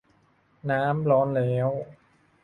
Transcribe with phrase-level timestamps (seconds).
[0.71, 1.69] น้ำร้อนแล้ว